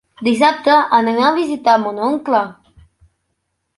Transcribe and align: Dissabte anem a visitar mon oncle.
Dissabte 0.27 0.77
anem 1.01 1.21
a 1.25 1.29
visitar 1.37 1.77
mon 1.85 2.03
oncle. 2.11 2.41